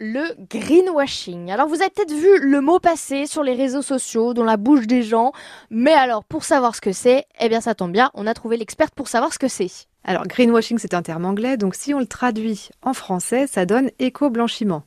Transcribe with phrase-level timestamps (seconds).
[0.00, 1.50] le greenwashing.
[1.50, 4.86] Alors vous avez peut-être vu le mot passer sur les réseaux sociaux, dans la bouche
[4.86, 5.32] des gens,
[5.70, 8.56] mais alors pour savoir ce que c'est, eh bien ça tombe bien, on a trouvé
[8.56, 9.70] l'experte pour savoir ce que c'est.
[10.02, 13.90] Alors greenwashing c'est un terme anglais, donc si on le traduit en français, ça donne
[13.98, 14.82] éco-blanchiment.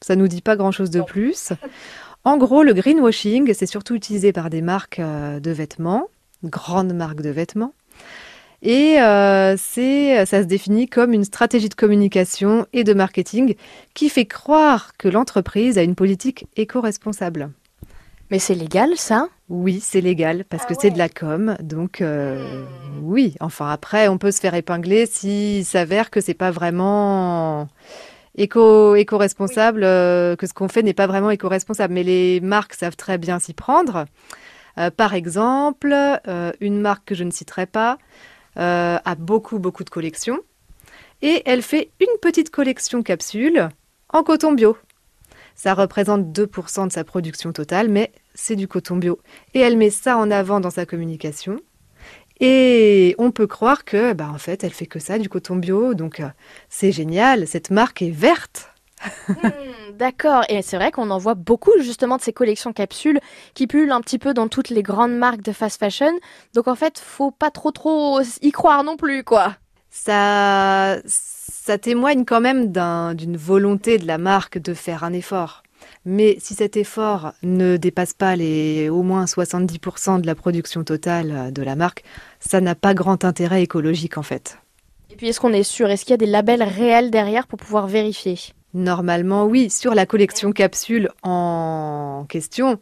[0.00, 1.52] Ça nous dit pas grand-chose de plus.
[2.24, 6.08] En gros, le greenwashing, c'est surtout utilisé par des marques euh, de vêtements,
[6.42, 7.74] grandes marques de vêtements,
[8.64, 13.56] et euh, c'est, ça se définit comme une stratégie de communication et de marketing
[13.92, 17.50] qui fait croire que l'entreprise a une politique éco-responsable.
[18.30, 19.28] Mais c'est légal ça?
[19.50, 21.58] Oui, c'est légal parce que c'est de la com.
[21.60, 22.64] Donc euh,
[23.02, 27.68] oui, enfin après, on peut se faire épingler s'il s'avère que c'est pas vraiment
[28.38, 31.92] éco éco-responsable, euh, que ce qu'on fait n'est pas vraiment éco-responsable.
[31.92, 34.06] Mais les marques savent très bien s'y prendre.
[34.96, 35.94] par exemple,
[36.60, 37.98] une marque que je ne citerai pas
[38.58, 40.40] euh, a beaucoup, beaucoup de collections.
[41.22, 43.68] Et elle fait une petite collection capsule
[44.10, 44.76] en coton bio.
[45.54, 49.18] Ça représente 2% de sa production totale, mais c'est du coton bio.
[49.54, 51.58] Et elle met ça en avant dans sa communication.
[52.40, 55.94] Et on peut croire que, bah, en fait, elle fait que ça, du coton bio.
[55.94, 56.28] Donc, euh,
[56.68, 57.46] c'est génial.
[57.46, 58.73] Cette marque est verte.
[59.28, 63.20] Hmm, d'accord, et c'est vrai qu'on en voit beaucoup justement de ces collections capsules
[63.54, 66.12] qui pullent un petit peu dans toutes les grandes marques de fast fashion.
[66.54, 69.56] Donc en fait, faut pas trop trop y croire non plus, quoi.
[69.90, 72.72] Ça, ça témoigne quand même
[73.14, 75.62] d'une volonté de la marque de faire un effort.
[76.04, 81.52] Mais si cet effort ne dépasse pas les au moins 70% de la production totale
[81.52, 82.04] de la marque,
[82.40, 84.58] ça n'a pas grand intérêt écologique en fait.
[85.10, 85.90] Et puis est-ce qu'on est sûr?
[85.90, 88.36] Est-ce qu'il y a des labels réels derrière pour pouvoir vérifier?
[88.74, 89.70] Normalement, oui.
[89.70, 92.80] Sur la collection capsule en question,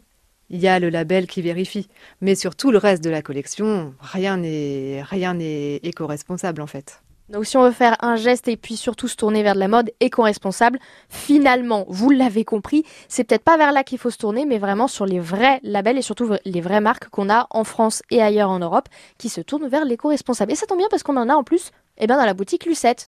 [0.49, 1.87] il y a le label qui vérifie.
[2.19, 6.99] Mais sur tout le reste de la collection, rien n'est éco-responsable en fait.
[7.29, 9.67] Donc si on veut faire un geste et puis surtout se tourner vers de la
[9.67, 10.77] mode éco-responsable,
[11.09, 14.87] finalement, vous l'avez compris, c'est peut-être pas vers là qu'il faut se tourner, mais vraiment
[14.87, 18.49] sur les vrais labels et surtout les vraies marques qu'on a en France et ailleurs
[18.49, 20.51] en Europe qui se tournent vers l'éco-responsable.
[20.51, 22.65] Et ça tombe bien parce qu'on en a en plus eh bien, dans la boutique
[22.65, 23.01] Lucette.